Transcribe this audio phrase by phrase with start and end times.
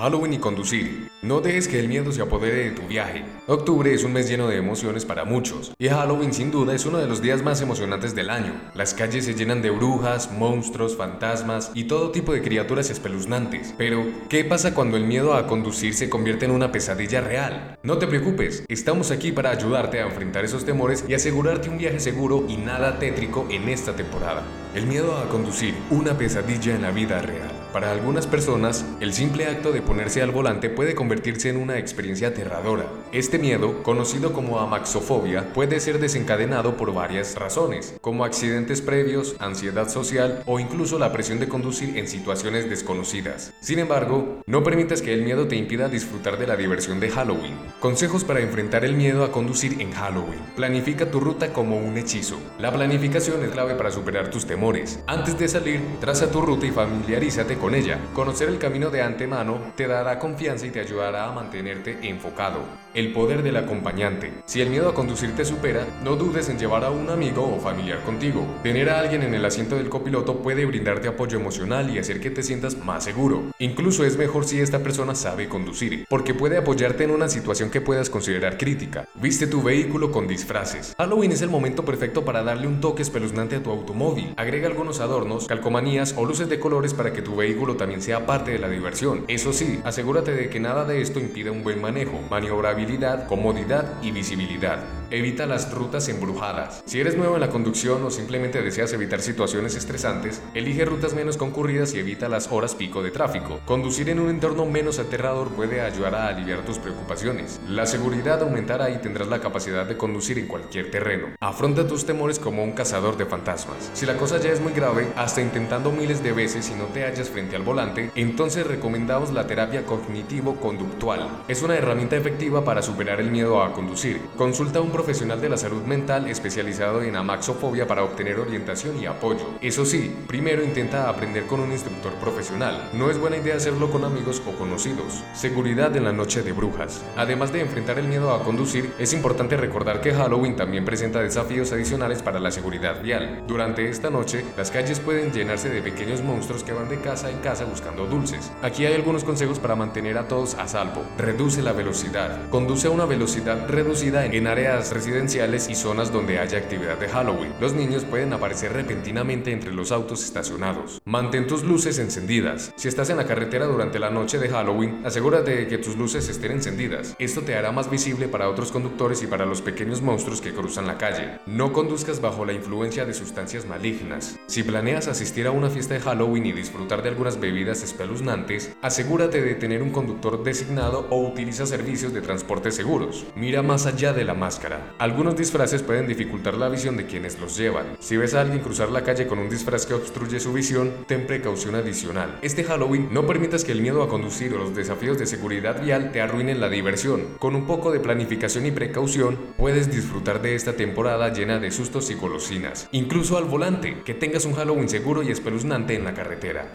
[0.00, 1.10] Halloween y conducir.
[1.20, 3.22] No dejes que el miedo se apodere de tu viaje.
[3.46, 6.96] Octubre es un mes lleno de emociones para muchos, y Halloween sin duda es uno
[6.96, 8.54] de los días más emocionantes del año.
[8.72, 13.74] Las calles se llenan de brujas, monstruos, fantasmas y todo tipo de criaturas espeluznantes.
[13.76, 17.78] Pero, ¿qué pasa cuando el miedo a conducir se convierte en una pesadilla real?
[17.82, 22.00] No te preocupes, estamos aquí para ayudarte a enfrentar esos temores y asegurarte un viaje
[22.00, 24.44] seguro y nada tétrico en esta temporada.
[24.74, 27.59] El miedo a conducir, una pesadilla en la vida real.
[27.72, 32.28] Para algunas personas, el simple acto de ponerse al volante puede convertirse en una experiencia
[32.28, 32.86] aterradora.
[33.12, 39.88] Este miedo, conocido como amaxofobia, puede ser desencadenado por varias razones, como accidentes previos, ansiedad
[39.88, 43.52] social o incluso la presión de conducir en situaciones desconocidas.
[43.60, 47.54] Sin embargo, no permitas que el miedo te impida disfrutar de la diversión de Halloween.
[47.78, 50.40] Consejos para enfrentar el miedo a conducir en Halloween.
[50.56, 52.36] Planifica tu ruta como un hechizo.
[52.58, 54.98] La planificación es clave para superar tus temores.
[55.06, 58.00] Antes de salir, traza tu ruta y familiarízate con ella.
[58.14, 62.64] Conocer el camino de antemano te dará confianza y te ayudará a mantenerte enfocado.
[62.92, 64.32] El poder del acompañante.
[64.46, 67.60] Si el miedo a conducir te supera, no dudes en llevar a un amigo o
[67.60, 68.44] familiar contigo.
[68.64, 72.30] Tener a alguien en el asiento del copiloto puede brindarte apoyo emocional y hacer que
[72.30, 73.44] te sientas más seguro.
[73.60, 77.80] Incluso es mejor si esta persona sabe conducir, porque puede apoyarte en una situación que
[77.80, 79.06] puedas considerar crítica.
[79.14, 80.94] Viste tu vehículo con disfraces.
[80.98, 84.34] Halloween es el momento perfecto para darle un toque espeluznante a tu automóvil.
[84.36, 88.26] Agrega algunos adornos, calcomanías o luces de colores para que tu vehículo vehículo también sea
[88.26, 89.24] parte de la diversión.
[89.26, 94.12] Eso sí, asegúrate de que nada de esto impida un buen manejo, maniobrabilidad, comodidad y
[94.12, 94.99] visibilidad.
[95.12, 96.84] Evita las rutas embrujadas.
[96.86, 101.36] Si eres nuevo en la conducción o simplemente deseas evitar situaciones estresantes, elige rutas menos
[101.36, 103.58] concurridas y evita las horas pico de tráfico.
[103.66, 107.60] Conducir en un entorno menos aterrador puede ayudar a aliviar tus preocupaciones.
[107.68, 111.26] La seguridad aumentará y tendrás la capacidad de conducir en cualquier terreno.
[111.40, 113.90] Afronta tus temores como un cazador de fantasmas.
[113.94, 117.02] Si la cosa ya es muy grave, hasta intentando miles de veces y no te
[117.02, 121.42] hallas frente al volante, entonces recomendamos la terapia cognitivo-conductual.
[121.48, 124.20] Es una herramienta efectiva para superar el miedo a conducir.
[124.36, 129.54] Consulta un profesional de la salud mental especializado en amaxofobia para obtener orientación y apoyo.
[129.62, 132.90] Eso sí, primero intenta aprender con un instructor profesional.
[132.92, 135.24] No es buena idea hacerlo con amigos o conocidos.
[135.32, 137.02] Seguridad en la noche de brujas.
[137.16, 141.72] Además de enfrentar el miedo a conducir, es importante recordar que Halloween también presenta desafíos
[141.72, 143.42] adicionales para la seguridad vial.
[143.46, 147.38] Durante esta noche, las calles pueden llenarse de pequeños monstruos que van de casa en
[147.38, 148.52] casa buscando dulces.
[148.60, 151.02] Aquí hay algunos consejos para mantener a todos a salvo.
[151.16, 152.50] Reduce la velocidad.
[152.50, 154.46] Conduce a una velocidad reducida en
[154.92, 157.52] residenciales y zonas donde haya actividad de Halloween.
[157.60, 161.00] Los niños pueden aparecer repentinamente entre los autos estacionados.
[161.04, 162.72] Mantén tus luces encendidas.
[162.76, 166.28] Si estás en la carretera durante la noche de Halloween, asegúrate de que tus luces
[166.28, 167.14] estén encendidas.
[167.18, 170.86] Esto te hará más visible para otros conductores y para los pequeños monstruos que cruzan
[170.86, 171.40] la calle.
[171.46, 174.38] No conduzcas bajo la influencia de sustancias malignas.
[174.46, 179.40] Si planeas asistir a una fiesta de Halloween y disfrutar de algunas bebidas espeluznantes, asegúrate
[179.40, 183.26] de tener un conductor designado o utiliza servicios de transporte seguros.
[183.34, 184.79] Mira más allá de la máscara.
[184.98, 187.86] Algunos disfraces pueden dificultar la visión de quienes los llevan.
[188.00, 191.26] Si ves a alguien cruzar la calle con un disfraz que obstruye su visión, ten
[191.26, 192.38] precaución adicional.
[192.42, 196.12] Este Halloween no permitas que el miedo a conducir o los desafíos de seguridad vial
[196.12, 197.26] te arruinen la diversión.
[197.38, 202.10] Con un poco de planificación y precaución, puedes disfrutar de esta temporada llena de sustos
[202.10, 202.88] y golosinas.
[202.92, 206.74] Incluso al volante, que tengas un Halloween seguro y espeluznante en la carretera.